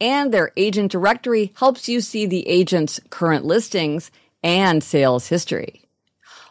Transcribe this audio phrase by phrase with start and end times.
[0.00, 4.10] and their agent directory helps you see the agent's current listings
[4.42, 5.82] and sales history.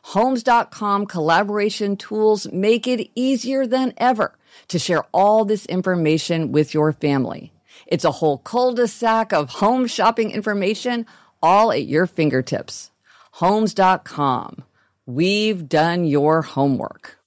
[0.03, 4.37] Homes.com collaboration tools make it easier than ever
[4.69, 7.51] to share all this information with your family.
[7.85, 11.05] It's a whole cul-de-sac of home shopping information
[11.41, 12.91] all at your fingertips.
[13.33, 14.63] Homes.com.
[15.05, 17.18] We've done your homework.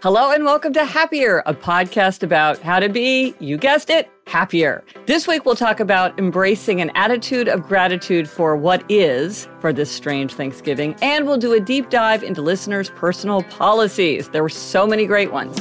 [0.00, 4.84] Hello and welcome to Happier, a podcast about how to be, you guessed it, happier.
[5.06, 9.90] This week we'll talk about embracing an attitude of gratitude for what is for this
[9.90, 14.28] strange Thanksgiving, and we'll do a deep dive into listeners' personal policies.
[14.28, 15.58] There were so many great ones.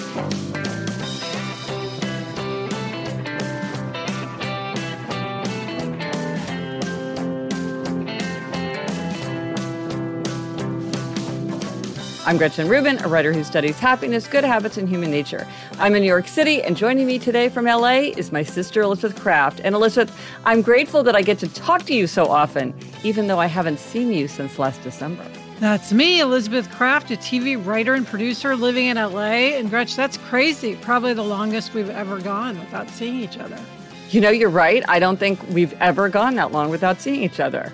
[12.28, 15.48] I'm Gretchen Rubin, a writer who studies happiness, good habits, and human nature.
[15.80, 19.18] I'm in New York City, and joining me today from LA is my sister Elizabeth
[19.18, 19.62] Craft.
[19.64, 23.40] And Elizabeth, I'm grateful that I get to talk to you so often, even though
[23.40, 25.26] I haven't seen you since last December.
[25.62, 29.56] That's me, Elizabeth Craft, a TV writer and producer living in LA.
[29.56, 30.76] And Gretch, that's crazy.
[30.76, 33.58] Probably the longest we've ever gone without seeing each other.
[34.10, 34.84] You know, you're right.
[34.90, 37.72] I don't think we've ever gone that long without seeing each other.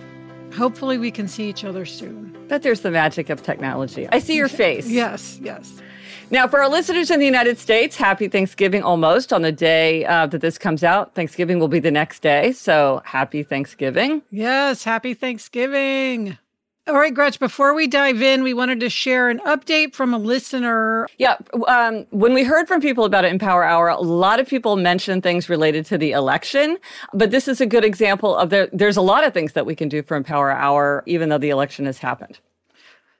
[0.55, 2.32] Hopefully, we can see each other soon.
[2.53, 4.07] But there's the magic of technology.
[4.11, 4.87] I see your face.
[4.87, 5.81] Yes, yes.
[6.29, 10.27] Now, for our listeners in the United States, happy Thanksgiving almost on the day uh,
[10.27, 11.15] that this comes out.
[11.15, 12.51] Thanksgiving will be the next day.
[12.51, 14.21] So happy Thanksgiving.
[14.29, 16.37] Yes, happy Thanksgiving.
[16.85, 20.17] All right, Gretch, before we dive in, we wanted to share an update from a
[20.17, 21.07] listener.
[21.17, 21.37] Yeah.
[21.65, 25.47] Um, when we heard from people about Empower Hour, a lot of people mentioned things
[25.47, 26.77] related to the election,
[27.13, 29.75] but this is a good example of there, there's a lot of things that we
[29.75, 32.39] can do for Empower Hour, even though the election has happened.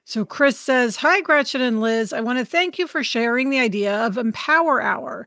[0.04, 2.12] So Chris says, Hi, Gretchen and Liz.
[2.12, 5.26] I want to thank you for sharing the idea of Empower Hour.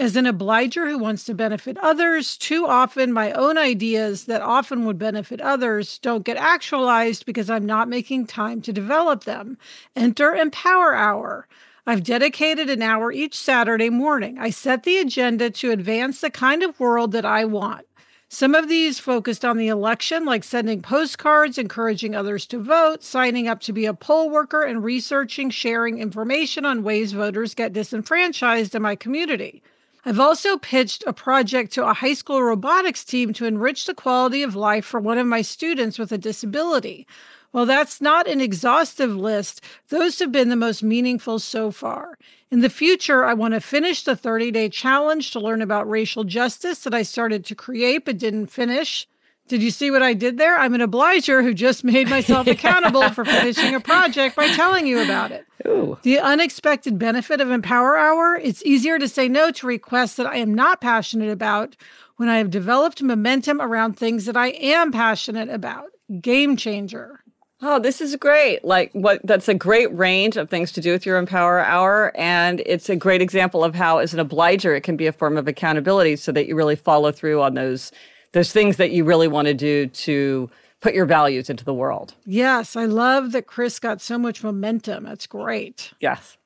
[0.00, 4.84] As an obliger who wants to benefit others, too often my own ideas that often
[4.84, 9.58] would benefit others don't get actualized because I'm not making time to develop them.
[9.96, 11.48] Enter Empower Hour.
[11.84, 14.38] I've dedicated an hour each Saturday morning.
[14.38, 17.84] I set the agenda to advance the kind of world that I want.
[18.28, 23.48] Some of these focused on the election, like sending postcards, encouraging others to vote, signing
[23.48, 28.76] up to be a poll worker, and researching, sharing information on ways voters get disenfranchised
[28.76, 29.60] in my community.
[30.08, 34.42] I've also pitched a project to a high school robotics team to enrich the quality
[34.42, 37.06] of life for one of my students with a disability.
[37.50, 39.60] While that's not an exhaustive list,
[39.90, 42.16] those have been the most meaningful so far.
[42.50, 46.24] In the future, I want to finish the 30 day challenge to learn about racial
[46.24, 49.06] justice that I started to create but didn't finish.
[49.48, 50.58] Did you see what I did there?
[50.58, 55.02] I'm an obliger who just made myself accountable for finishing a project by telling you
[55.02, 55.46] about it.
[55.66, 55.98] Ooh.
[56.02, 60.36] The unexpected benefit of Empower Hour it's easier to say no to requests that I
[60.36, 61.76] am not passionate about
[62.16, 65.86] when I have developed momentum around things that I am passionate about.
[66.20, 67.20] Game changer.
[67.60, 68.64] Oh, this is great.
[68.64, 72.12] Like what that's a great range of things to do with your Empower Hour.
[72.16, 75.36] And it's a great example of how, as an obliger, it can be a form
[75.36, 77.90] of accountability so that you really follow through on those
[78.32, 82.14] those things that you really want to do to put your values into the world.
[82.24, 85.04] Yes, I love that Chris got so much momentum.
[85.04, 85.92] That's great.
[86.00, 86.36] Yes.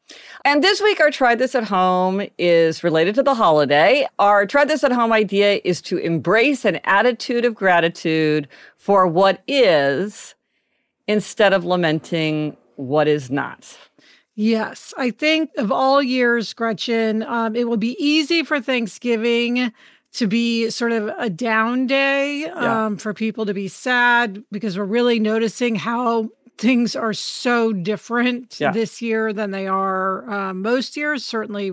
[0.44, 4.06] And this week, our Try This at Home is related to the holiday.
[4.18, 9.42] Our Try This at Home idea is to embrace an attitude of gratitude for what
[9.46, 10.34] is
[11.06, 13.78] instead of lamenting what is not.
[14.34, 19.72] Yes, I think of all years, Gretchen, um, it will be easy for Thanksgiving
[20.14, 22.86] to be sort of a down day Yeah.
[22.86, 26.28] um, for people to be sad because we're really noticing how
[26.58, 28.72] things are so different Yeah.
[28.72, 31.72] this year than they are uh, most years, certainly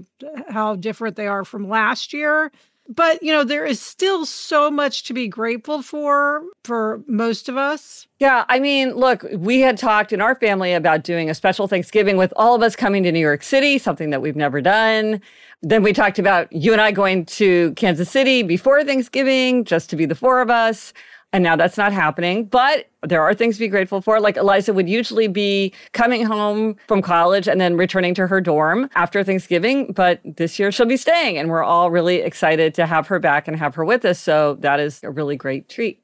[0.50, 2.52] how different they are from last year.
[2.92, 7.56] But, you know, there is still so much to be grateful for for most of
[7.56, 8.08] us.
[8.18, 12.18] Yeah, I mean, look, we had talked in our family about doing a special Thanksgiving
[12.18, 15.22] with all of us coming to New York City, something that we've never done.
[15.62, 19.96] Then we talked about you and I going to Kansas City before Thanksgiving just to
[19.96, 20.92] be the four of us.
[21.32, 24.20] And now that's not happening, but there are things to be grateful for.
[24.20, 28.90] Like Eliza would usually be coming home from college and then returning to her dorm
[28.96, 29.94] after Thanksgiving.
[29.94, 33.48] But this year she'll be staying, and we're all really excited to have her back
[33.48, 34.20] and have her with us.
[34.20, 36.02] So that is a really great treat.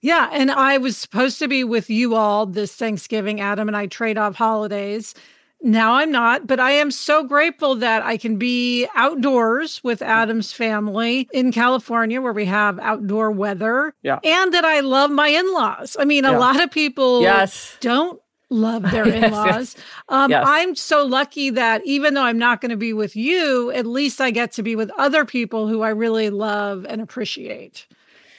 [0.00, 3.40] Yeah, and I was supposed to be with you all this Thanksgiving.
[3.40, 5.14] Adam and I trade off holidays.
[5.60, 10.52] Now I'm not, but I am so grateful that I can be outdoors with Adam's
[10.52, 13.92] family in California where we have outdoor weather.
[14.02, 14.20] Yeah.
[14.22, 15.96] And that I love my in laws.
[15.98, 17.76] I mean, a lot of people Yes.
[17.80, 18.20] don't
[18.50, 19.76] love their Yes, in laws.
[20.08, 20.44] Um, Yes.
[20.46, 24.20] I'm so lucky that even though I'm not going to be with you, at least
[24.20, 27.86] I get to be with other people who I really love and appreciate.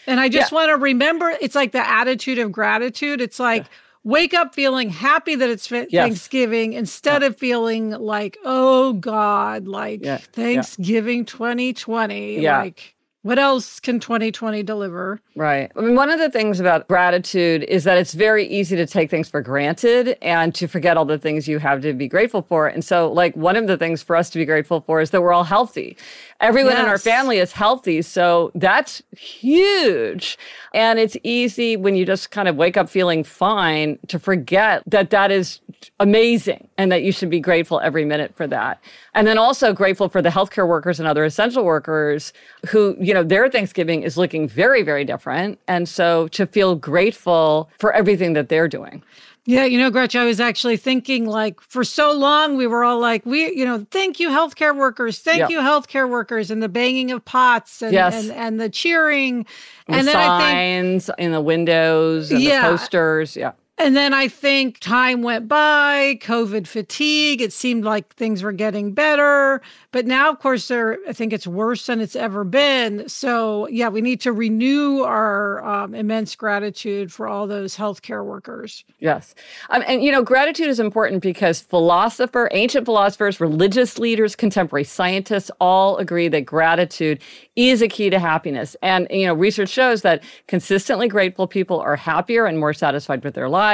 [0.07, 3.19] And I just want to remember it's like the attitude of gratitude.
[3.22, 3.65] It's like,
[4.04, 6.07] wake up feeling happy that it's fa- Yes.
[6.07, 10.18] Thanksgiving instead of feeling like, oh God, like Yeah, yeah.
[10.31, 12.40] Thanksgiving 2020.
[12.42, 12.60] Yeah.
[12.60, 12.96] Like,
[13.29, 15.21] what else can 2020 deliver?
[15.35, 15.71] Right.
[15.75, 19.11] I mean, one of the things about gratitude is that it's very easy to take
[19.11, 22.65] things for granted and to forget all the things you have to be grateful for.
[22.65, 25.21] And so, like, one of the things for us to be grateful for is that
[25.21, 25.95] we're all healthy.
[26.41, 28.01] Everyone in our family is healthy.
[28.01, 30.35] So that's huge.
[30.73, 35.11] And it's easy when you just kind of wake up feeling fine to forget that
[35.11, 35.59] that is
[35.99, 38.81] amazing and that you should be grateful every minute for that.
[39.13, 42.31] And then also grateful for the healthcare workers and other essential workers
[42.69, 45.60] who, you know, their Thanksgiving is looking very, very different.
[45.68, 49.04] And so to feel grateful for everything that they're doing.
[49.45, 53.00] Yeah, you know, Gretchen, I was actually thinking like for so long we were all
[53.00, 55.48] like, we, you know, thank you, healthcare workers, thank Yeah.
[55.50, 58.13] you, healthcare workers, and the banging of pots and Yes.
[58.13, 59.48] and, and the cheering.
[59.88, 62.62] And, And the then I think signs in the windows and Yeah.
[62.69, 63.36] the posters.
[63.36, 63.54] Yeah.
[63.81, 67.41] And then I think time went by, COVID fatigue.
[67.41, 69.61] It seemed like things were getting better.
[69.93, 73.07] But now, of course, there, I think it's worse than it's ever been.
[73.07, 78.83] So, yeah, we need to renew our um, immense gratitude for all those healthcare workers.
[78.99, 79.33] Yes.
[79.69, 85.49] Um, and, you know, gratitude is important because philosopher, ancient philosophers, religious leaders, contemporary scientists
[85.61, 87.21] all agree that gratitude
[87.55, 88.75] is a key to happiness.
[88.81, 93.35] And, you know, research shows that consistently grateful people are happier and more satisfied with
[93.35, 93.69] their lives.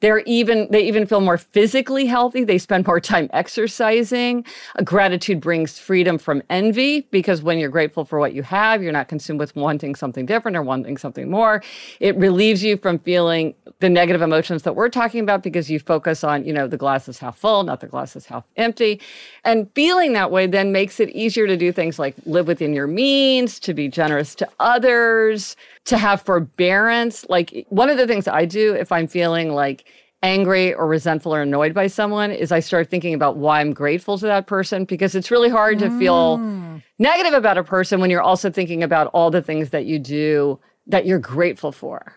[0.00, 2.44] They're even, they even feel more physically healthy.
[2.44, 4.44] They spend more time exercising.
[4.84, 9.08] Gratitude brings freedom from envy because when you're grateful for what you have, you're not
[9.08, 11.62] consumed with wanting something different or wanting something more.
[12.00, 16.22] It relieves you from feeling the negative emotions that we're talking about because you focus
[16.24, 19.00] on, you know, the glass is half full, not the glass is half empty.
[19.44, 22.86] And feeling that way then makes it easier to do things like live within your
[22.86, 27.26] means, to be generous to others, to have forbearance.
[27.28, 29.84] Like one of the things I do if I'm feeling like
[30.22, 34.18] angry or resentful or annoyed by someone is I start thinking about why I'm grateful
[34.18, 36.82] to that person because it's really hard to feel mm.
[36.98, 40.60] negative about a person when you're also thinking about all the things that you do
[40.86, 42.14] that you're grateful for.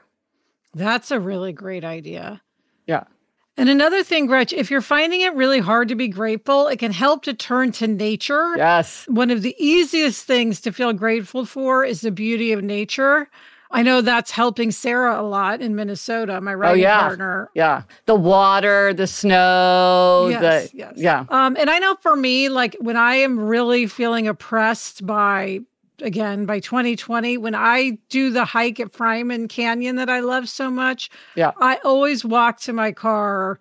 [0.74, 2.42] That's a really great idea.
[2.88, 3.04] Yeah.
[3.56, 6.92] And another thing, Gretch, if you're finding it really hard to be grateful, it can
[6.92, 8.58] help to turn to nature.
[8.58, 9.06] Yes.
[9.08, 13.30] One of the easiest things to feel grateful for is the beauty of nature.
[13.74, 17.00] I know that's helping Sarah a lot in Minnesota, my writing Oh, yeah.
[17.00, 17.50] partner.
[17.56, 17.82] Yeah.
[18.06, 20.94] The water, the snow, Yes, the yes.
[20.96, 21.26] yeah.
[21.30, 25.60] Um, and I know for me, like when I am really feeling oppressed by,
[26.02, 30.70] again, by 2020, when I do the hike at Fryman Canyon that I love so
[30.70, 31.52] much, Yeah.
[31.60, 33.60] I always walk to my car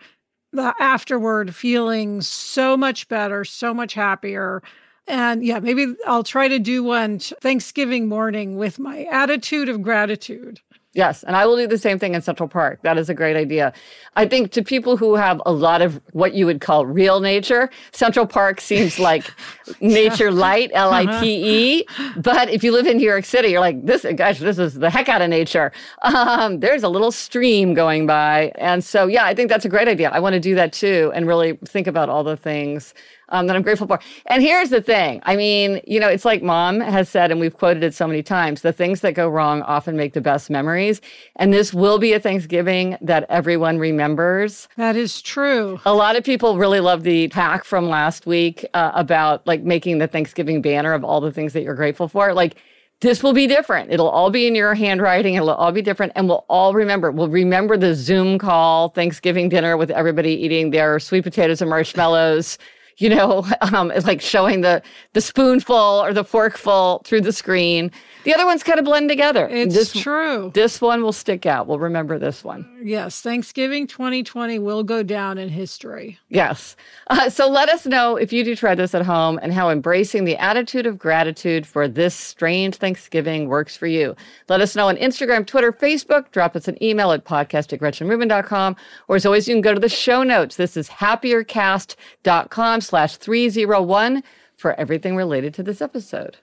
[0.52, 4.62] the afterward feeling so much better, so much happier.
[5.06, 10.60] And yeah, maybe I'll try to do one Thanksgiving morning with my attitude of gratitude.
[10.94, 12.80] Yes, and I will do the same thing in Central Park.
[12.82, 13.72] That is a great idea.
[14.14, 17.70] I think to people who have a lot of what you would call real nature,
[17.92, 19.24] Central Park seems like
[19.80, 21.86] nature light, L I T E.
[22.18, 24.90] But if you live in New York City, you're like, this, gosh, this is the
[24.90, 25.72] heck out of nature.
[26.12, 28.52] Um, there's a little stream going by.
[28.56, 30.10] And so, yeah, I think that's a great idea.
[30.10, 32.92] I want to do that too and really think about all the things
[33.32, 33.98] um, that I'm grateful for.
[34.26, 37.56] And here's the thing I mean, you know, it's like mom has said, and we've
[37.56, 41.00] quoted it so many times the things that go wrong often make the best memories.
[41.36, 44.68] And this will be a Thanksgiving that everyone remembers.
[44.76, 45.80] That is true.
[45.84, 49.98] A lot of people really love the hack from last week uh, about like making
[49.98, 52.32] the Thanksgiving banner of all the things that you're grateful for.
[52.34, 52.56] Like,
[53.00, 53.90] this will be different.
[53.90, 55.34] It'll all be in your handwriting.
[55.34, 56.12] It'll all be different.
[56.14, 57.10] And we'll all remember.
[57.10, 62.58] We'll remember the Zoom call, Thanksgiving dinner with everybody eating their sweet potatoes and marshmallows
[62.98, 64.82] you know, um, like showing the
[65.12, 67.90] the spoonful or the forkful through the screen.
[68.24, 69.48] The other ones kind of blend together.
[69.48, 70.52] It's this, true.
[70.54, 71.66] This one will stick out.
[71.66, 72.68] We'll remember this one.
[72.84, 76.20] Yes, Thanksgiving 2020 will go down in history.
[76.28, 76.76] Yes.
[77.08, 80.24] Uh, so let us know if you do try this at home and how embracing
[80.24, 84.14] the attitude of gratitude for this strange Thanksgiving works for you.
[84.48, 86.30] Let us know on Instagram, Twitter, Facebook.
[86.30, 88.76] Drop us an email at podcast at gretchenrubin.com.
[89.08, 90.54] Or as always, you can go to the show notes.
[90.54, 94.22] This is happiercast.com slash 301
[94.56, 96.36] for everything related to this episode.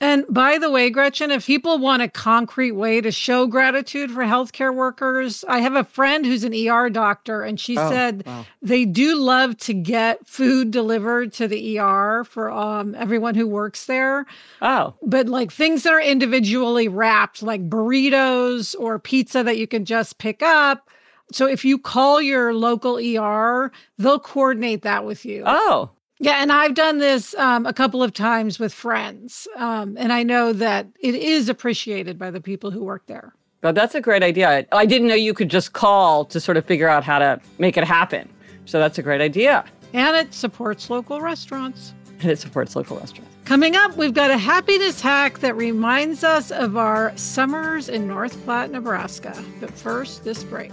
[0.00, 4.22] And by the way, Gretchen, if people want a concrete way to show gratitude for
[4.22, 8.44] healthcare workers, I have a friend who's an ER doctor, and she oh, said wow.
[8.60, 13.86] they do love to get food delivered to the ER for um, everyone who works
[13.86, 14.26] there.
[14.60, 14.94] Oh.
[15.00, 20.18] But like things that are individually wrapped, like burritos or pizza that you can just
[20.18, 20.90] pick up.
[21.32, 25.42] So if you call your local ER, they'll coordinate that with you.
[25.46, 25.90] Oh.
[26.20, 30.22] Yeah, and I've done this um, a couple of times with friends, um, and I
[30.22, 33.34] know that it is appreciated by the people who work there.
[33.60, 34.66] But that's a great idea.
[34.72, 37.76] I didn't know you could just call to sort of figure out how to make
[37.76, 38.28] it happen.
[38.64, 39.64] So that's a great idea.
[39.92, 41.94] And it supports local restaurants.
[42.20, 43.34] And it supports local restaurants.
[43.44, 48.42] Coming up, we've got a happiness hack that reminds us of our summers in North
[48.44, 49.44] Platte, Nebraska.
[49.60, 50.72] But first, this break.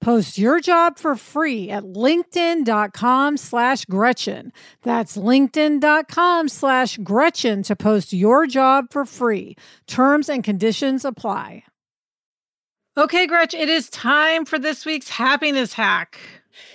[0.00, 4.52] Post your job for free at linkedin.com slash Gretchen.
[4.82, 9.56] That's linkedin.com slash Gretchen to post your job for free.
[9.86, 11.64] Terms and conditions apply.
[12.96, 16.18] Okay, Gretchen, it is time for this week's happiness hack.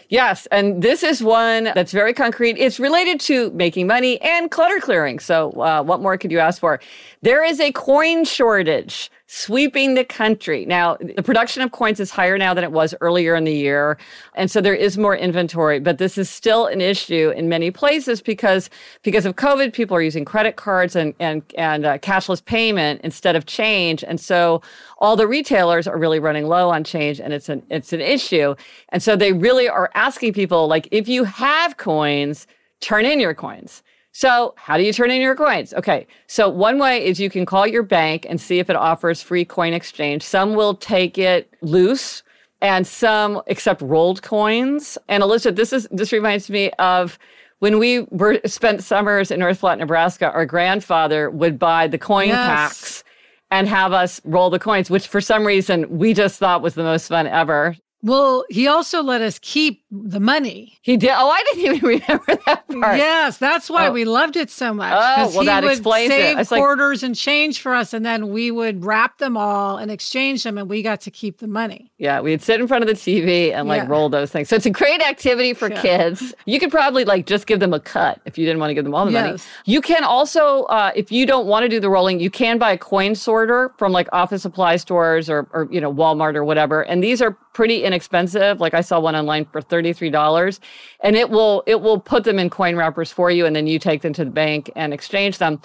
[0.08, 2.58] Yes, and this is one that's very concrete.
[2.58, 5.20] It's related to making money and clutter clearing.
[5.20, 6.80] So, uh, what more could you ask for?
[7.22, 10.66] There is a coin shortage sweeping the country.
[10.66, 13.98] Now, the production of coins is higher now than it was earlier in the year.
[14.36, 18.22] And so there is more inventory, but this is still an issue in many places
[18.22, 18.70] because,
[19.02, 23.36] because of COVID, people are using credit cards and, and, and uh, cashless payment instead
[23.36, 24.04] of change.
[24.04, 24.62] And so
[25.00, 28.54] all the retailers are really running low on change and it's an, it's an issue.
[28.90, 32.46] And so they really are asking people, like, if you have coins,
[32.80, 33.82] turn in your coins.
[34.18, 35.74] So, how do you turn in your coins?
[35.74, 36.08] Okay.
[36.28, 39.44] So, one way is you can call your bank and see if it offers free
[39.44, 40.24] coin exchange.
[40.24, 42.24] Some will take it loose
[42.62, 44.98] and some accept rolled coins.
[45.10, 47.20] And Elizabeth, this is this reminds me of
[47.60, 52.30] when we were spent summers in North Platte, Nebraska, our grandfather would buy the coin
[52.30, 52.48] yes.
[52.48, 53.04] packs
[53.52, 56.84] and have us roll the coins, which for some reason we just thought was the
[56.84, 57.76] most fun ever.
[58.06, 60.78] Well, he also let us keep the money.
[60.82, 61.12] He did.
[61.12, 62.98] Oh, I didn't even remember that part.
[62.98, 63.92] Yes, that's why oh.
[63.92, 64.94] we loved it so much.
[64.94, 66.48] Oh, well, he that would explains save it.
[66.48, 70.44] Quarters like, and change for us, and then we would wrap them all and exchange
[70.44, 71.92] them, and we got to keep the money.
[71.98, 73.90] Yeah, we'd sit in front of the TV and like yeah.
[73.90, 74.50] roll those things.
[74.50, 75.82] So it's a great activity for yeah.
[75.82, 76.34] kids.
[76.46, 78.84] You could probably like just give them a cut if you didn't want to give
[78.84, 79.26] them all the yes.
[79.26, 79.42] money.
[79.66, 82.74] You can also, uh, if you don't want to do the rolling, you can buy
[82.74, 86.82] a coin sorter from like office supply stores or, or you know Walmart or whatever,
[86.82, 88.60] and these are pretty inexpensive.
[88.60, 89.62] Like I saw one online for
[89.94, 90.60] $33
[91.02, 93.80] and it will it will put them in coin wrappers for you and then you
[93.80, 95.62] take them to the bank and exchange them.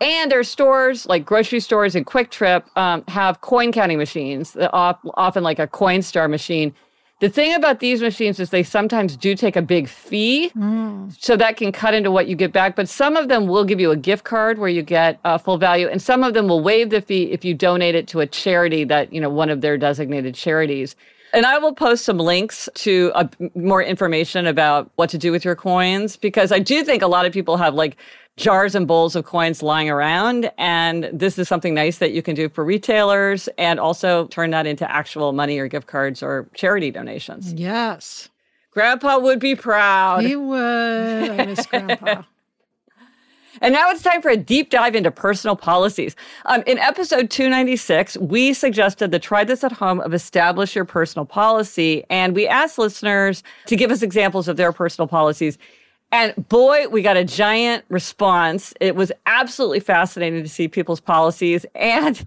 [0.00, 5.42] And there's stores like grocery stores and QuikTrip um, have coin counting machines, that often
[5.42, 6.74] like a Coinstar machine.
[7.20, 11.16] The thing about these machines is they sometimes do take a big fee, mm.
[11.18, 12.74] so that can cut into what you get back.
[12.74, 15.56] But some of them will give you a gift card where you get uh, full
[15.56, 18.26] value, and some of them will waive the fee if you donate it to a
[18.26, 20.96] charity that you know one of their designated charities.
[21.34, 23.26] And I will post some links to uh,
[23.56, 27.26] more information about what to do with your coins because I do think a lot
[27.26, 27.96] of people have like
[28.36, 30.50] jars and bowls of coins lying around.
[30.58, 34.66] And this is something nice that you can do for retailers and also turn that
[34.66, 37.52] into actual money or gift cards or charity donations.
[37.52, 38.28] Yes.
[38.70, 40.24] Grandpa would be proud.
[40.24, 41.30] He would.
[41.30, 42.22] I miss Grandpa.
[43.60, 46.16] And now it's time for a deep dive into personal policies.
[46.46, 51.24] Um, in episode 296, we suggested the try this at home of establish your personal
[51.24, 52.04] policy.
[52.10, 55.58] And we asked listeners to give us examples of their personal policies.
[56.12, 58.72] And boy, we got a giant response.
[58.80, 61.66] It was absolutely fascinating to see people's policies.
[61.74, 62.24] And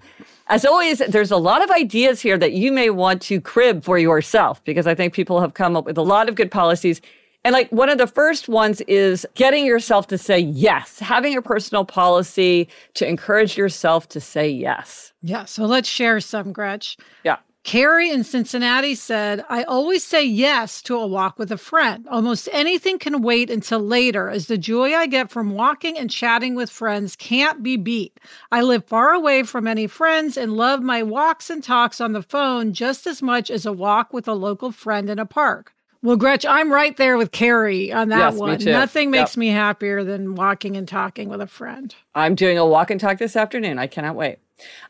[0.47, 3.97] as always, there's a lot of ideas here that you may want to crib for
[3.97, 6.99] yourself because I think people have come up with a lot of good policies.
[7.47, 11.41] And like one of the first ones is getting yourself to say yes, having a
[11.41, 15.13] personal policy to encourage yourself to say yes.
[15.21, 15.45] Yeah.
[15.45, 16.97] So let's share some, Gretch.
[17.23, 17.37] Yeah.
[17.63, 22.05] Carrie in Cincinnati said, I always say yes to a walk with a friend.
[22.09, 26.53] Almost anything can wait until later, as the joy I get from walking and chatting
[26.53, 28.19] with friends can't be beat.
[28.51, 32.21] I live far away from any friends and love my walks and talks on the
[32.21, 35.71] phone just as much as a walk with a local friend in a park.
[36.01, 38.63] Well, Gretch, I'm right there with Carrie on that yes, one.
[38.63, 39.37] Nothing makes yep.
[39.37, 41.93] me happier than walking and talking with a friend.
[42.13, 43.79] I'm doing a walk and talk this afternoon.
[43.79, 44.39] I cannot wait.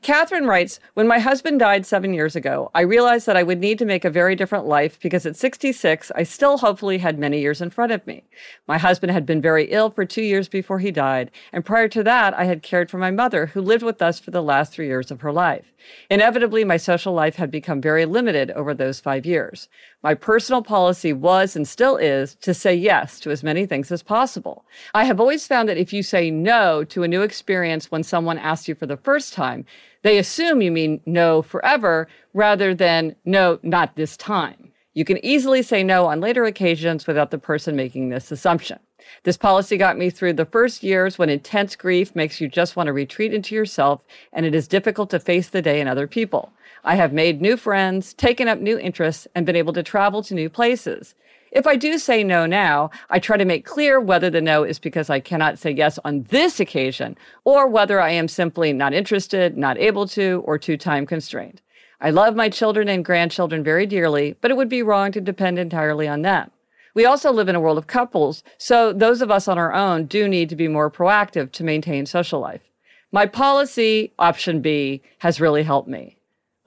[0.02, 3.78] Catherine writes When my husband died seven years ago, I realized that I would need
[3.80, 7.62] to make a very different life because at 66, I still hopefully had many years
[7.62, 8.24] in front of me.
[8.68, 12.04] My husband had been very ill for two years before he died, and prior to
[12.04, 14.88] that, I had cared for my mother, who lived with us for the last three
[14.88, 15.74] years of her life.
[16.10, 19.68] Inevitably, my social life had become very limited over those five years.
[20.04, 24.04] My personal policy was and still is to say yes to as many things as
[24.04, 24.66] possible.
[24.94, 28.38] I have always found that if you say no to a new experience when someone
[28.38, 29.66] asks you for the first time,
[30.04, 34.72] they assume you mean no forever rather than no, not this time.
[34.94, 38.80] You can easily say no on later occasions without the person making this assumption.
[39.24, 42.88] This policy got me through the first years when intense grief makes you just want
[42.88, 46.52] to retreat into yourself and it is difficult to face the day and other people.
[46.84, 50.34] I have made new friends, taken up new interests, and been able to travel to
[50.34, 51.16] new places.
[51.52, 54.80] If I do say no now, I try to make clear whether the no is
[54.80, 59.58] because I cannot say yes on this occasion or whether I am simply not interested,
[59.58, 61.62] not able to, or too time constrained.
[62.00, 65.58] I love my children and grandchildren very dearly, but it would be wrong to depend
[65.58, 66.52] entirely on them.
[66.94, 70.06] We also live in a world of couples, so those of us on our own
[70.06, 72.70] do need to be more proactive to maintain social life.
[73.12, 76.17] My policy, option B, has really helped me.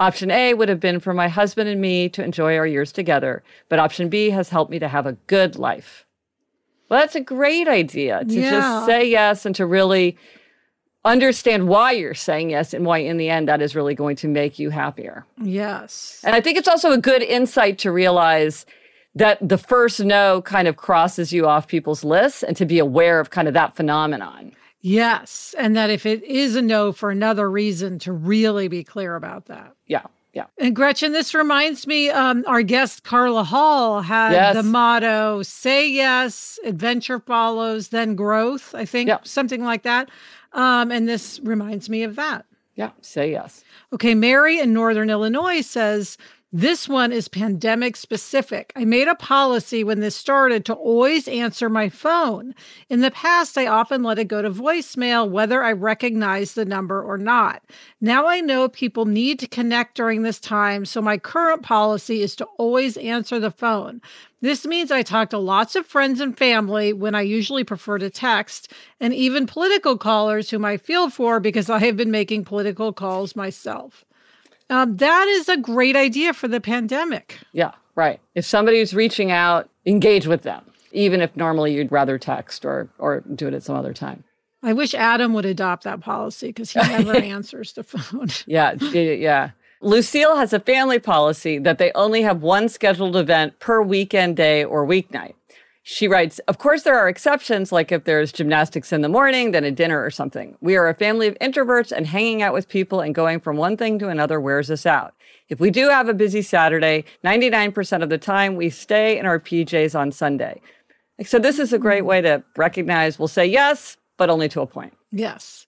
[0.01, 3.43] Option A would have been for my husband and me to enjoy our years together,
[3.69, 6.07] but option B has helped me to have a good life.
[6.89, 8.51] Well, that's a great idea to yeah.
[8.51, 10.17] just say yes and to really
[11.05, 14.29] understand why you're saying yes and why in the end that is really going to
[14.29, 15.27] make you happier.
[15.43, 16.23] Yes.
[16.25, 18.65] And I think it's also a good insight to realize
[19.15, 23.21] that the first no kind of crosses you off people's lists and to be aware
[23.21, 24.53] of kind of that phenomenon.
[24.81, 25.55] Yes.
[25.59, 29.47] And that if it is a no for another reason, to really be clear about
[29.47, 29.75] that.
[29.87, 30.03] Yeah.
[30.33, 30.47] Yeah.
[30.59, 34.55] And Gretchen, this reminds me, um, our guest Carla Hall had yes.
[34.55, 39.19] the motto say yes, adventure follows, then growth, I think, yeah.
[39.25, 40.09] something like that.
[40.53, 42.47] Um, and this reminds me of that.
[42.77, 43.65] Yeah, say yes.
[43.93, 46.17] Okay, Mary in Northern Illinois says,
[46.53, 48.73] This one is pandemic specific.
[48.75, 52.57] I made a policy when this started to always answer my phone.
[52.89, 57.01] In the past, I often let it go to voicemail, whether I recognize the number
[57.01, 57.63] or not.
[58.01, 62.35] Now I know people need to connect during this time, so my current policy is
[62.37, 64.03] to always answer the phone.
[64.41, 68.11] This means I talk to lots of friends and family when I usually prefer to
[68.11, 72.93] text, and even political callers whom I feel for because I have been making political
[72.93, 74.05] calls myself.
[74.71, 77.39] Um, that is a great idea for the pandemic.
[77.53, 78.21] Yeah, right.
[78.35, 83.21] If somebody's reaching out, engage with them, even if normally you'd rather text or or
[83.21, 84.25] do it at some other time.
[84.63, 88.29] I wish Adam would adopt that policy because he never answers the phone.
[88.47, 89.51] Yeah, yeah.
[89.83, 94.63] Lucille has a family policy that they only have one scheduled event per weekend day
[94.63, 95.35] or weeknight.
[95.83, 99.65] She writes, Of course, there are exceptions, like if there's gymnastics in the morning, then
[99.65, 100.57] a dinner or something.
[100.61, 103.77] We are a family of introverts, and hanging out with people and going from one
[103.77, 105.15] thing to another wears us out.
[105.49, 109.41] If we do have a busy Saturday, 99% of the time we stay in our
[109.41, 110.61] PJs on Sunday.
[111.25, 112.07] So, this is a great hmm.
[112.07, 114.95] way to recognize we'll say yes, but only to a point.
[115.11, 115.67] Yes.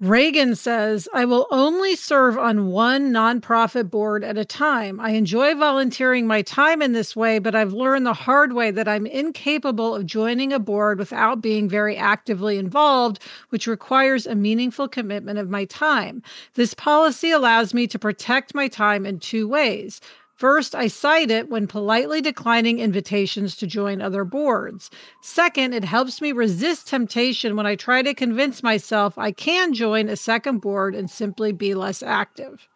[0.00, 4.98] Reagan says, I will only serve on one nonprofit board at a time.
[4.98, 8.88] I enjoy volunteering my time in this way, but I've learned the hard way that
[8.88, 13.18] I'm incapable of joining a board without being very actively involved,
[13.50, 16.22] which requires a meaningful commitment of my time.
[16.54, 20.00] This policy allows me to protect my time in two ways.
[20.40, 24.90] First, I cite it when politely declining invitations to join other boards.
[25.20, 30.08] Second, it helps me resist temptation when I try to convince myself I can join
[30.08, 32.70] a second board and simply be less active.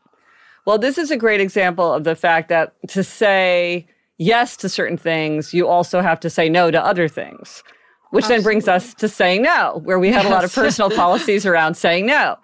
[0.66, 3.86] Well, this is a great example of the fact that to say
[4.18, 7.62] yes to certain things, you also have to say no to other things,
[8.10, 8.36] which Absolutely.
[8.36, 10.30] then brings us to saying no, where we have yes.
[10.30, 12.36] a lot of personal policies around saying no.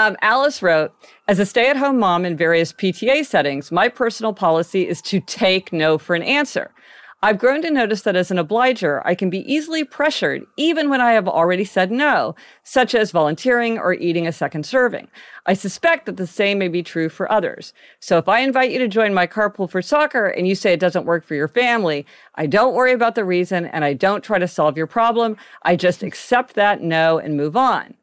[0.00, 0.94] Um, Alice wrote,
[1.28, 5.20] as a stay at home mom in various PTA settings, my personal policy is to
[5.20, 6.70] take no for an answer.
[7.22, 11.02] I've grown to notice that as an obliger, I can be easily pressured even when
[11.02, 15.08] I have already said no, such as volunteering or eating a second serving.
[15.44, 17.74] I suspect that the same may be true for others.
[17.98, 20.80] So if I invite you to join my carpool for soccer and you say it
[20.80, 24.38] doesn't work for your family, I don't worry about the reason and I don't try
[24.38, 25.36] to solve your problem.
[25.62, 27.96] I just accept that no and move on.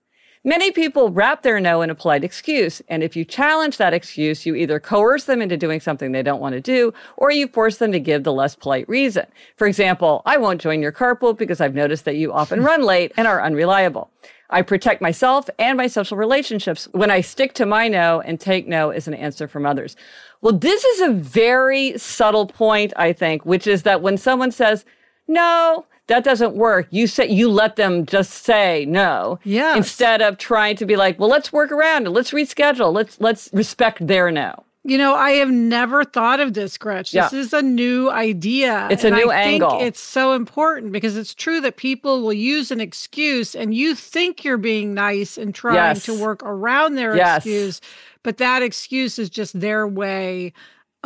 [0.48, 2.82] Many people wrap their no in a polite excuse.
[2.88, 6.40] And if you challenge that excuse, you either coerce them into doing something they don't
[6.40, 9.26] want to do, or you force them to give the less polite reason.
[9.58, 13.12] For example, I won't join your carpool because I've noticed that you often run late
[13.18, 14.10] and are unreliable.
[14.50, 18.70] I protect myself and my social relationships when I stick to my no and take
[18.70, 19.98] no as an answer from others.
[20.40, 24.86] Well, this is a very subtle point, I think, which is that when someone says,
[25.28, 26.88] no, that doesn't work.
[26.89, 29.39] You say you let them just say no.
[29.43, 29.76] Yeah.
[29.76, 32.12] Instead of trying to be like, well, let's work around it.
[32.12, 32.93] Let's reschedule.
[32.93, 34.63] Let's let's respect their no.
[34.84, 37.12] You know, I have never thought of this, Gretch.
[37.12, 37.39] This yeah.
[37.39, 38.88] is a new idea.
[38.89, 39.72] It's a new I angle.
[39.72, 43.96] Think it's so important because it's true that people will use an excuse and you
[43.96, 46.06] think you're being nice and trying yes.
[46.06, 47.39] to work around their yes.
[47.39, 47.82] excuse,
[48.24, 50.54] but that excuse is just their way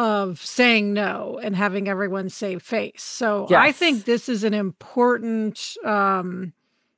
[0.02, 3.04] of saying no and having everyone save face.
[3.04, 3.60] So yes.
[3.60, 6.54] I think this is an important um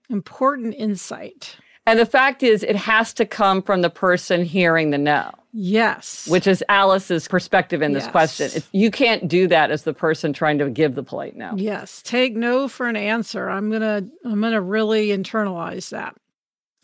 [0.09, 1.57] important insight.
[1.85, 5.31] And the fact is it has to come from the person hearing the no.
[5.51, 6.27] Yes.
[6.29, 8.11] Which is Alice's perspective in this yes.
[8.11, 8.63] question.
[8.71, 11.53] You can't do that as the person trying to give the polite no.
[11.57, 12.01] Yes.
[12.01, 13.49] Take no for an answer.
[13.49, 16.15] I'm going to I'm going to really internalize that.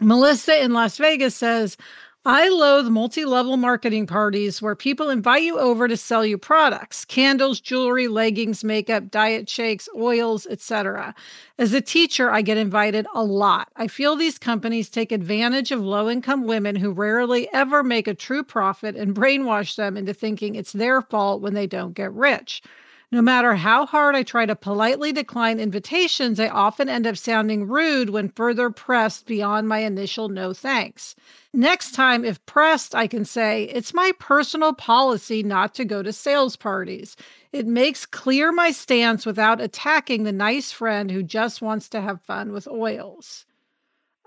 [0.01, 1.77] Melissa in Las Vegas says,
[2.25, 7.05] I loathe multi level marketing parties where people invite you over to sell you products
[7.05, 11.15] candles, jewelry, leggings, makeup, diet shakes, oils, etc.
[11.57, 13.69] As a teacher, I get invited a lot.
[13.77, 18.13] I feel these companies take advantage of low income women who rarely ever make a
[18.13, 22.61] true profit and brainwash them into thinking it's their fault when they don't get rich.
[23.11, 27.67] No matter how hard I try to politely decline invitations, I often end up sounding
[27.67, 31.15] rude when further pressed beyond my initial no thanks.
[31.51, 36.13] Next time, if pressed, I can say, It's my personal policy not to go to
[36.13, 37.15] sales parties.
[37.51, 42.21] It makes clear my stance without attacking the nice friend who just wants to have
[42.21, 43.47] fun with oils.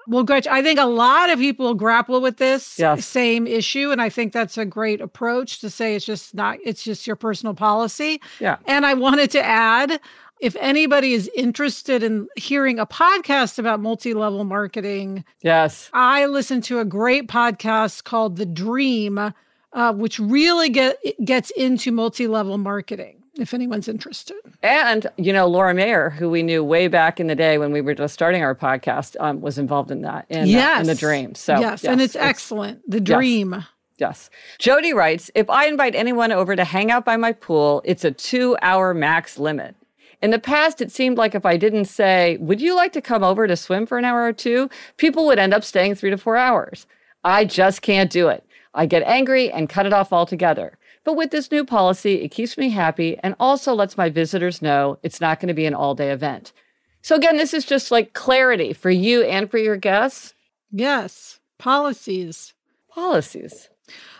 [0.06, 3.06] Well, Gretch, I think a lot of people grapple with this yes.
[3.06, 3.90] same issue.
[3.90, 7.16] And I think that's a great approach to say it's just not, it's just your
[7.16, 8.20] personal policy.
[8.40, 8.56] Yeah.
[8.66, 10.00] And I wanted to add
[10.40, 16.64] if anybody is interested in hearing a podcast about multi level marketing, yes, I listened
[16.64, 19.32] to a great podcast called The Dream,
[19.72, 24.36] uh, which really get, gets into multi level marketing if anyone's interested.
[24.62, 27.80] And, you know, Laura Mayer, who we knew way back in the day when we
[27.80, 30.78] were just starting our podcast, um, was involved in that, in, yes.
[30.78, 31.34] Uh, in The Dream.
[31.34, 32.88] So, yes, yes and it's, it's, excellent.
[32.90, 33.52] The Dream.
[33.52, 33.66] Yes.
[33.98, 34.30] Yes.
[34.58, 38.10] Jody writes If I invite anyone over to hang out by my pool, it's a
[38.10, 39.76] two hour max limit.
[40.20, 43.22] In the past, it seemed like if I didn't say, Would you like to come
[43.22, 44.68] over to swim for an hour or two?
[44.96, 46.86] people would end up staying three to four hours.
[47.22, 48.44] I just can't do it.
[48.74, 50.78] I get angry and cut it off altogether.
[51.04, 54.98] But with this new policy, it keeps me happy and also lets my visitors know
[55.02, 56.52] it's not going to be an all day event.
[57.02, 60.34] So, again, this is just like clarity for you and for your guests.
[60.70, 62.54] Yes, policies.
[62.88, 63.68] Policies.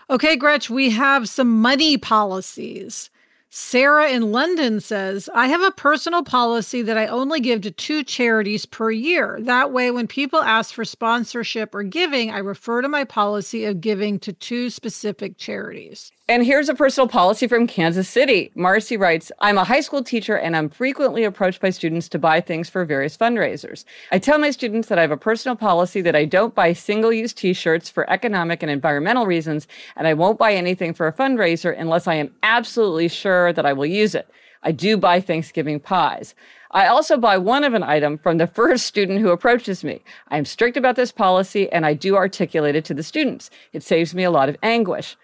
[0.09, 3.09] Okay, Gretch, we have some money policies.
[3.55, 8.03] Sarah in London says, I have a personal policy that I only give to two
[8.03, 9.37] charities per year.
[9.41, 13.79] That way, when people ask for sponsorship or giving, I refer to my policy of
[13.79, 16.11] giving to two specific charities.
[16.29, 18.49] And here's a personal policy from Kansas City.
[18.55, 22.39] Marcy writes I'm a high school teacher and I'm frequently approached by students to buy
[22.39, 23.83] things for various fundraisers.
[24.09, 27.11] I tell my students that I have a personal policy that I don't buy single
[27.11, 31.13] use t shirts for economic and environmental reasons, and I won't buy anything for a
[31.13, 34.27] fundraiser unless I am absolutely sure that I will use it.
[34.61, 36.35] I do buy Thanksgiving pies.
[36.71, 40.01] I also buy one of an item from the first student who approaches me.
[40.29, 43.49] I am strict about this policy and I do articulate it to the students.
[43.73, 45.17] It saves me a lot of anguish.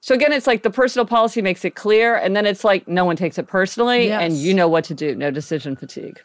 [0.00, 3.04] So again, it's like the personal policy makes it clear, and then it's like no
[3.04, 4.22] one takes it personally, yes.
[4.22, 5.16] and you know what to do.
[5.16, 6.20] No decision fatigue.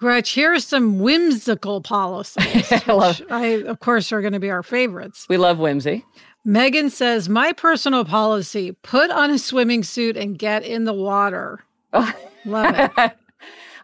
[0.00, 2.72] Gretch, here's some whimsical policies.
[2.88, 5.26] I, I, of course, are going to be our favorites.
[5.28, 6.04] We love whimsy.
[6.44, 11.64] Megan says, My personal policy put on a swimming suit and get in the water.
[11.92, 13.16] love it.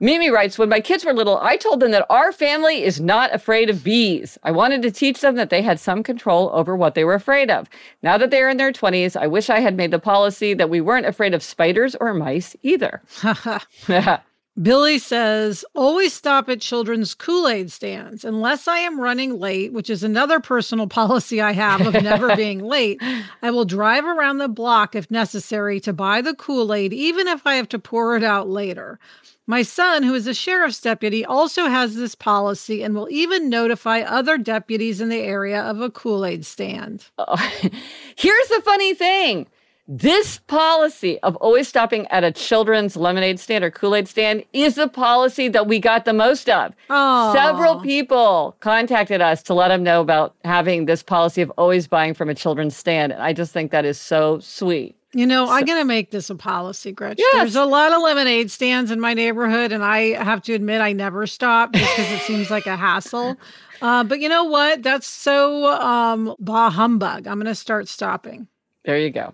[0.03, 3.35] Mimi writes, when my kids were little, I told them that our family is not
[3.35, 4.38] afraid of bees.
[4.42, 7.51] I wanted to teach them that they had some control over what they were afraid
[7.51, 7.68] of.
[8.03, 10.81] Now that they're in their 20s, I wish I had made the policy that we
[10.81, 13.03] weren't afraid of spiders or mice either.
[14.61, 18.25] Billy says, always stop at children's Kool Aid stands.
[18.25, 22.62] Unless I am running late, which is another personal policy I have of never being
[22.62, 23.01] late,
[23.42, 27.46] I will drive around the block if necessary to buy the Kool Aid, even if
[27.46, 28.99] I have to pour it out later.
[29.46, 34.01] My son, who is a sheriff's deputy, also has this policy and will even notify
[34.01, 37.07] other deputies in the area of a Kool Aid stand.
[37.18, 37.37] Oh,
[38.16, 39.46] here's the funny thing
[39.92, 44.76] this policy of always stopping at a children's lemonade stand or Kool Aid stand is
[44.76, 46.76] the policy that we got the most of.
[46.88, 47.33] Aww.
[47.33, 52.14] Several people contacted us to let them know about having this policy of always buying
[52.14, 53.12] from a children's stand.
[53.12, 54.94] And I just think that is so sweet.
[55.12, 57.16] You know, so, I'm going to make this a policy, Gretchen.
[57.18, 57.35] Yes.
[57.35, 60.92] There's a lot of lemonade stands in my neighborhood, and I have to admit, I
[60.92, 63.37] never stop because it seems like a hassle.
[63.83, 64.83] Uh, but you know what?
[64.83, 67.26] That's so um, bah humbug.
[67.26, 68.46] I'm going to start stopping.
[68.85, 69.33] There you go.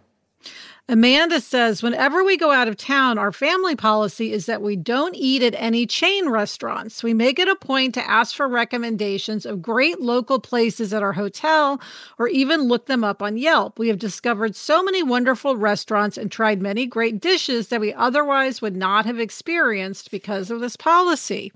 [0.88, 5.16] Amanda says, whenever we go out of town, our family policy is that we don't
[5.16, 7.02] eat at any chain restaurants.
[7.02, 11.14] We make it a point to ask for recommendations of great local places at our
[11.14, 11.80] hotel
[12.18, 13.80] or even look them up on Yelp.
[13.80, 18.62] We have discovered so many wonderful restaurants and tried many great dishes that we otherwise
[18.62, 21.52] would not have experienced because of this policy.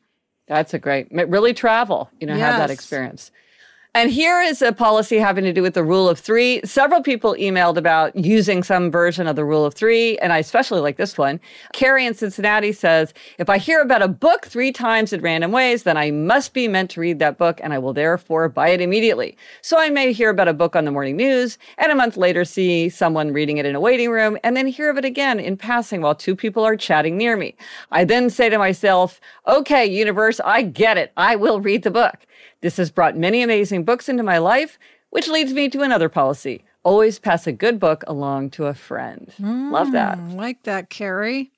[0.49, 2.43] That's a great, really travel, you know, yes.
[2.43, 3.31] have that experience.
[3.93, 6.61] And here is a policy having to do with the rule of three.
[6.65, 10.81] Several people emailed about using some version of the rule of three, and I especially
[10.81, 11.41] like this one.
[11.73, 15.83] Carrie in Cincinnati says, If I hear about a book three times in random ways,
[15.83, 18.81] then I must be meant to read that book, and I will therefore buy it
[18.81, 19.37] immediately.
[19.61, 22.45] So I may hear about a book on the morning news, and a month later
[22.45, 25.57] see someone reading it in a waiting room, and then hear of it again in
[25.57, 27.57] passing while two people are chatting near me.
[27.91, 31.13] I then say to myself, Okay, universe, I get it.
[31.17, 32.25] I will read the book.
[32.61, 34.79] This has brought many amazing books into my life,
[35.11, 36.65] which leads me to another policy.
[36.83, 39.33] Always pass a good book along to a friend.
[39.41, 40.19] Mm, Love that.
[40.31, 41.51] Like that, Carrie.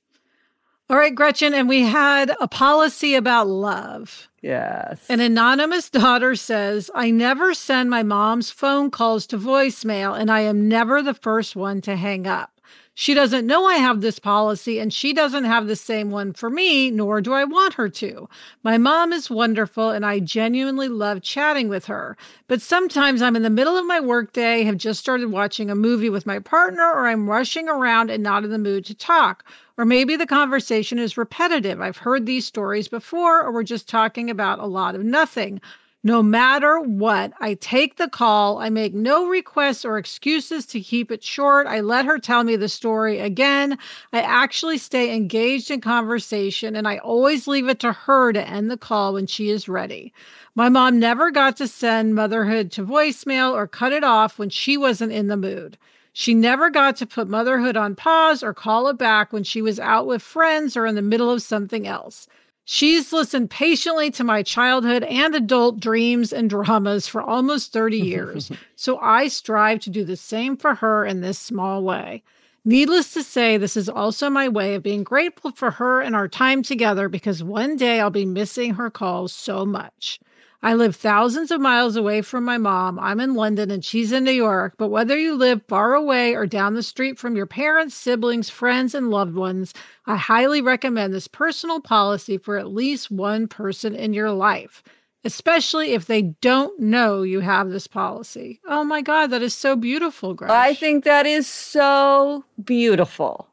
[0.90, 4.28] All right, Gretchen, and we had a policy about love.
[4.42, 5.08] Yes.
[5.08, 10.40] An anonymous daughter says, I never send my mom's phone calls to voicemail, and I
[10.40, 12.60] am never the first one to hang up.
[12.94, 16.50] She doesn't know I have this policy, and she doesn't have the same one for
[16.50, 18.28] me, nor do I want her to.
[18.62, 22.18] My mom is wonderful, and I genuinely love chatting with her.
[22.48, 26.10] But sometimes I'm in the middle of my workday, have just started watching a movie
[26.10, 29.42] with my partner, or I'm rushing around and not in the mood to talk.
[29.78, 31.80] Or maybe the conversation is repetitive.
[31.80, 35.62] I've heard these stories before, or we're just talking about a lot of nothing.
[36.04, 38.58] No matter what, I take the call.
[38.58, 41.68] I make no requests or excuses to keep it short.
[41.68, 43.78] I let her tell me the story again.
[44.12, 48.68] I actually stay engaged in conversation and I always leave it to her to end
[48.68, 50.12] the call when she is ready.
[50.56, 54.76] My mom never got to send motherhood to voicemail or cut it off when she
[54.76, 55.78] wasn't in the mood.
[56.12, 59.78] She never got to put motherhood on pause or call it back when she was
[59.78, 62.26] out with friends or in the middle of something else.
[62.64, 68.50] She's listened patiently to my childhood and adult dreams and dramas for almost 30 years.
[68.76, 72.22] so I strive to do the same for her in this small way.
[72.64, 76.28] Needless to say, this is also my way of being grateful for her and our
[76.28, 80.20] time together because one day I'll be missing her calls so much.
[80.64, 82.98] I live thousands of miles away from my mom.
[83.00, 84.74] I'm in London and she's in New York.
[84.78, 88.94] But whether you live far away or down the street from your parents, siblings, friends,
[88.94, 89.74] and loved ones,
[90.06, 94.84] I highly recommend this personal policy for at least one person in your life,
[95.24, 98.60] especially if they don't know you have this policy.
[98.64, 100.52] Oh my God, that is so beautiful, Gretch.
[100.52, 103.48] I think that is so beautiful.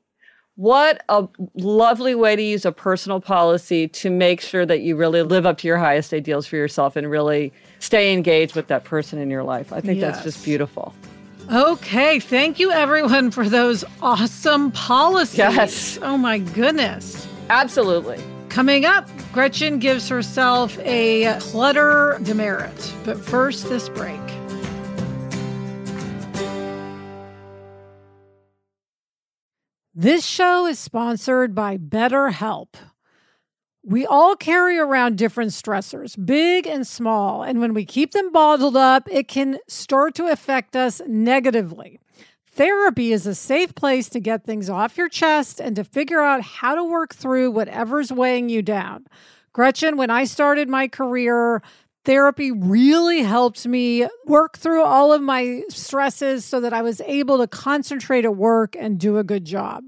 [0.59, 5.21] What a lovely way to use a personal policy to make sure that you really
[5.21, 9.19] live up to your highest ideals for yourself and really stay engaged with that person
[9.19, 9.71] in your life.
[9.71, 10.15] I think yes.
[10.15, 10.93] that's just beautiful.
[11.49, 15.37] Okay, thank you everyone for those awesome policies.
[15.37, 15.97] Yes.
[16.01, 17.25] Oh my goodness.
[17.49, 18.21] Absolutely.
[18.49, 22.93] Coming up, Gretchen gives herself a clutter demerit.
[23.05, 24.19] But first, this break.
[30.01, 32.75] This show is sponsored by BetterHelp.
[33.83, 38.77] We all carry around different stressors, big and small, and when we keep them bottled
[38.77, 41.99] up, it can start to affect us negatively.
[42.49, 46.43] Therapy is a safe place to get things off your chest and to figure out
[46.43, 49.05] how to work through whatever's weighing you down.
[49.51, 51.61] Gretchen, when I started my career,
[52.09, 57.37] therapy really helped me work through all of my stresses so that I was able
[57.37, 59.83] to concentrate at work and do a good job.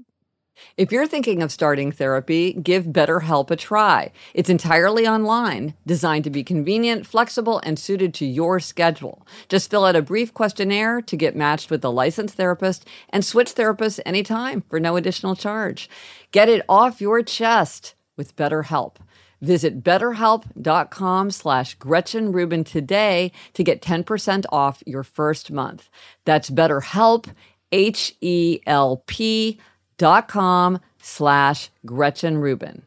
[0.76, 4.12] If you're thinking of starting therapy, give BetterHelp a try.
[4.34, 9.26] It's entirely online, designed to be convenient, flexible, and suited to your schedule.
[9.48, 13.52] Just fill out a brief questionnaire to get matched with a licensed therapist and switch
[13.56, 15.90] therapists anytime for no additional charge.
[16.30, 18.94] Get it off your chest with BetterHelp.
[19.42, 25.90] Visit betterhelp.com slash Gretchen Rubin today to get 10% off your first month.
[26.24, 27.26] That's BetterHelp,
[27.72, 29.60] H-E-L-P
[29.98, 32.86] dot com slash Gretchen Rubin.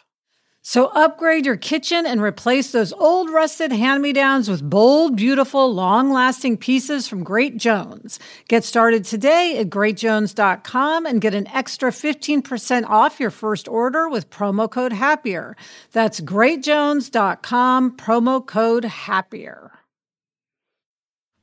[0.63, 7.07] So upgrade your kitchen and replace those old rusted hand-me-downs with bold, beautiful, long-lasting pieces
[7.07, 8.19] from Great Jones.
[8.47, 14.29] Get started today at greatjones.com and get an extra 15% off your first order with
[14.29, 15.55] promo code HAPPIER.
[15.93, 19.71] That's greatjones.com, promo code HAPPIER.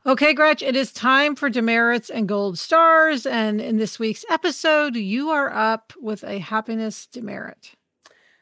[0.06, 3.26] Okay, Gretch, it is time for demerits and gold stars.
[3.26, 7.72] And in this week's episode, you are up with a happiness demerit.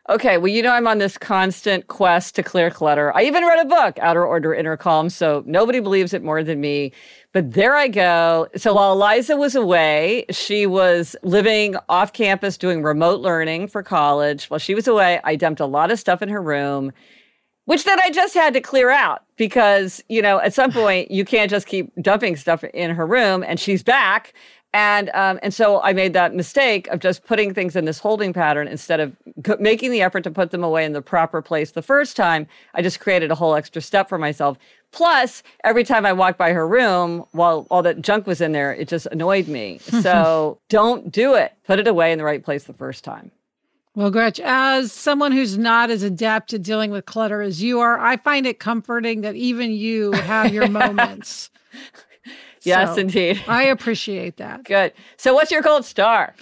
[0.09, 3.13] Okay, well, you know, I'm on this constant quest to clear clutter.
[3.17, 6.61] I even read a book, Outer Order, Inner Calm, so nobody believes it more than
[6.61, 6.93] me.
[7.33, 8.47] But there I go.
[8.55, 14.49] So while Eliza was away, she was living off campus doing remote learning for college.
[14.49, 16.93] While she was away, I dumped a lot of stuff in her room,
[17.65, 21.25] which then I just had to clear out because, you know, at some point you
[21.25, 24.35] can't just keep dumping stuff in her room and she's back
[24.77, 28.35] and um, and so I made that mistake of just putting things in this holding
[28.35, 29.17] pattern instead of
[29.59, 32.47] making the effort to put them away in the proper place the first time.
[32.75, 34.59] I just created a whole extra step for myself.
[34.93, 38.75] Plus, every time I walked by her room while all that junk was in there,
[38.75, 39.81] it just annoyed me.
[40.07, 41.55] So don't do it.
[41.65, 43.31] Put it away in the right place the first time.
[43.95, 47.99] Well, Gretch, as someone who's not as adept at dealing with clutter as you are,
[47.99, 51.51] I find it comforting that even you have your moments.
[52.67, 53.43] Yes, so indeed.
[53.47, 54.65] I appreciate that.
[54.65, 54.93] Good.
[55.17, 56.35] So, what's your gold star?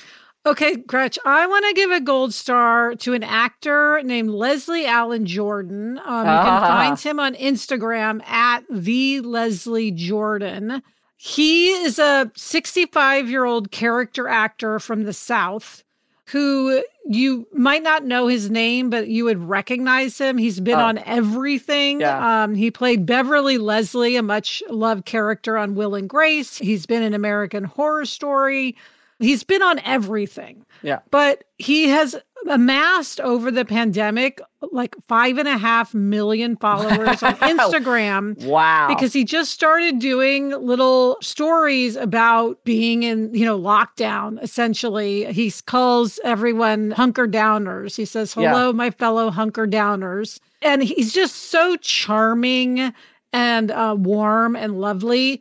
[0.46, 5.24] Okay, Gretch, I want to give a gold star to an actor named Leslie Allen
[5.24, 5.98] Jordan.
[5.98, 6.66] Um, you can ah.
[6.66, 10.82] find him on Instagram at the Leslie Jordan.
[11.16, 15.82] He is a 65 year old character actor from the South
[16.26, 20.38] who you might not know his name, but you would recognize him.
[20.38, 20.84] He's been oh.
[20.84, 22.00] on everything.
[22.00, 22.44] Yeah.
[22.44, 26.56] Um, he played Beverly Leslie, a much loved character on Will and Grace.
[26.56, 28.76] He's been in American Horror Story.
[29.18, 30.64] He's been on everything.
[30.82, 31.00] Yeah.
[31.10, 32.16] But he has
[32.48, 34.40] amassed over the pandemic
[34.72, 38.42] like five and a half million followers on Instagram.
[38.44, 38.88] Wow.
[38.88, 45.32] Because he just started doing little stories about being in, you know, lockdown, essentially.
[45.32, 47.96] He calls everyone hunker downers.
[47.96, 48.72] He says, Hello, yeah.
[48.72, 50.40] my fellow hunker downers.
[50.62, 52.92] And he's just so charming
[53.32, 55.40] and uh, warm and lovely.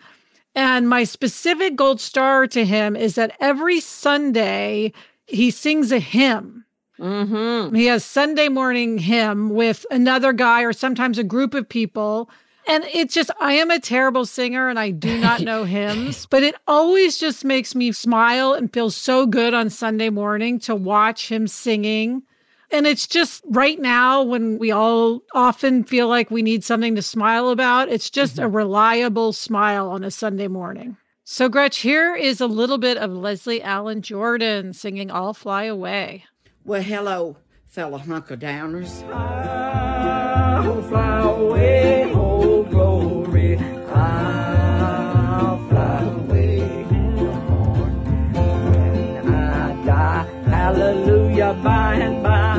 [0.56, 4.94] And my specific gold star to him is that every Sunday
[5.26, 6.63] he sings a hymn.
[7.04, 7.76] Mm-hmm.
[7.76, 12.30] He has Sunday morning hymn with another guy or sometimes a group of people.
[12.66, 16.44] And it's just, I am a terrible singer and I do not know hymns, but
[16.44, 21.30] it always just makes me smile and feel so good on Sunday morning to watch
[21.30, 22.24] him singing.
[22.72, 27.02] And it's just right now when we all often feel like we need something to
[27.02, 28.46] smile about, it's just mm-hmm.
[28.46, 30.96] a reliable smile on a Sunday morning.
[31.26, 36.26] So, Gretch, here is a little bit of Leslie Allen Jordan singing I'll Fly Away.
[36.66, 37.36] Well, hello,
[37.68, 39.04] fellow hunker downers.
[39.12, 43.58] I'll fly away, oh glory.
[43.92, 48.34] I'll fly away in the morning.
[48.34, 52.56] When I die, hallelujah, by and by.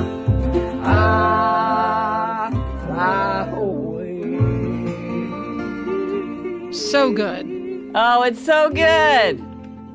[0.87, 2.51] I'll
[2.85, 4.29] fly away.
[6.73, 7.47] So good.
[7.95, 9.43] Oh, it's so good.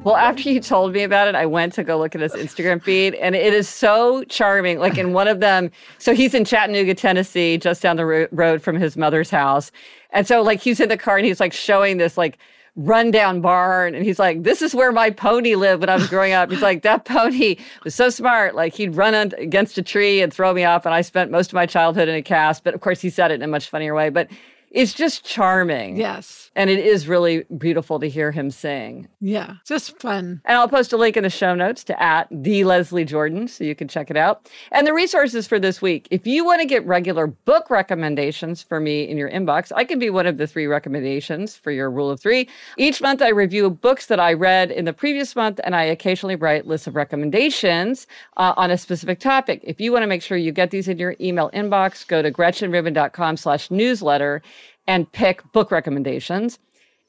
[0.06, 2.82] Well, after you told me about it, I went to go look at his Instagram
[2.82, 4.80] feed, and it is so charming.
[4.80, 8.62] Like in one of them, so he's in Chattanooga, Tennessee, just down the ro- road
[8.62, 9.74] from his mother's house.
[10.12, 12.38] And so, like, he's in the car and he's like showing this, like,
[12.78, 13.94] rundown barn.
[13.94, 16.50] And he's like, This is where my pony lived when I was growing up.
[16.50, 18.56] He's like, That pony was so smart.
[18.56, 20.86] Like, he'd run against a tree and throw me off.
[20.86, 22.64] And I spent most of my childhood in a cast.
[22.64, 24.10] But of course, he said it in a much funnier way.
[24.10, 24.30] But
[24.72, 25.98] it's just charming.
[25.98, 26.52] Yes.
[26.56, 29.08] And it is really beautiful to hear him sing.
[29.22, 30.42] Yeah, just fun.
[30.46, 33.64] And I'll post a link in the show notes to at the Leslie Jordan so
[33.64, 34.50] you can check it out.
[34.72, 36.08] And the resources for this week.
[36.12, 40.00] If you want to get regular book recommendations for me in your inbox, I can
[40.00, 42.50] be one of the three recommendations for your rule of three.
[42.78, 46.36] Each month I review books that I read in the previous month, and I occasionally
[46.36, 48.08] write lists of recommendations
[48.38, 49.62] uh, on a specific topic.
[49.64, 52.32] If you want to make sure you get these in your email inbox, go to
[52.32, 54.42] gretchenrubin.com slash newsletter
[54.90, 56.58] and pick book recommendations.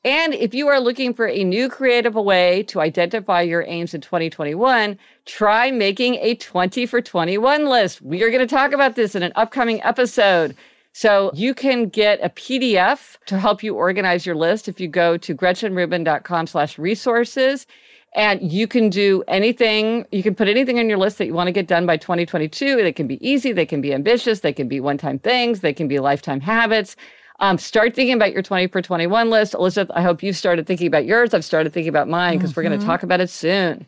[0.04, 4.02] And if you are looking for a new creative way to identify your aims in
[4.02, 8.02] 2021, try making a 20 for 21 list.
[8.02, 10.54] We are going to talk about this in an upcoming episode.
[10.92, 15.16] So you can get a PDF to help you organize your list if you go
[15.16, 17.66] to gretchenrubin.com slash resources.
[18.14, 21.46] And you can do anything, you can put anything on your list that you want
[21.46, 22.76] to get done by 2022.
[22.76, 25.72] They can be easy, they can be ambitious, they can be one time things, they
[25.72, 26.96] can be lifetime habits.
[27.40, 29.54] Um, start thinking about your 20 for 21 list.
[29.54, 31.32] Elizabeth, I hope you've started thinking about yours.
[31.32, 32.60] I've started thinking about mine because mm-hmm.
[32.60, 33.86] we're going to talk about it soon.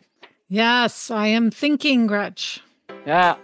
[0.49, 2.61] Yes, I am thinking, Gretch.
[3.05, 3.35] Yeah.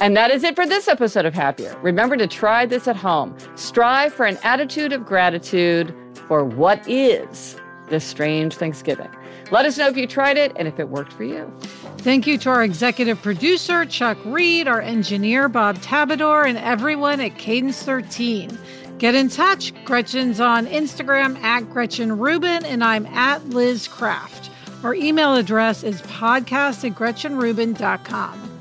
[0.00, 1.76] And that is it for this episode of Happier.
[1.82, 3.36] Remember to try this at home.
[3.54, 5.94] Strive for an attitude of gratitude
[6.26, 7.56] for what is
[7.90, 9.10] this strange Thanksgiving.
[9.50, 11.52] Let us know if you tried it and if it worked for you.
[11.98, 17.36] Thank you to our executive producer, Chuck Reed, our engineer, Bob Tabidor, and everyone at
[17.36, 18.56] Cadence 13.
[19.00, 19.72] Get in touch.
[19.86, 24.50] Gretchen's on Instagram at Gretchen Rubin, and I'm at Liz Craft.
[24.84, 28.60] Our email address is podcast at GretchenRubin.com.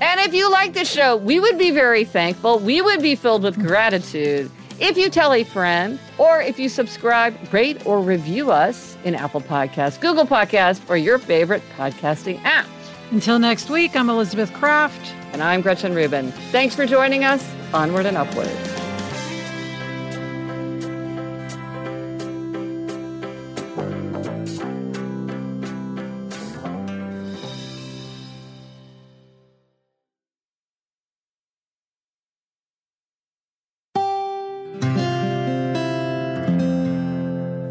[0.00, 2.58] And if you like the show, we would be very thankful.
[2.58, 4.50] We would be filled with gratitude
[4.80, 9.40] if you tell a friend or if you subscribe, rate, or review us in Apple
[9.40, 12.66] Podcasts, Google Podcasts, or your favorite podcasting app.
[13.12, 15.14] Until next week, I'm Elizabeth Craft.
[15.32, 16.32] And I'm Gretchen Rubin.
[16.50, 17.48] Thanks for joining us.
[17.72, 18.77] Onward and upward.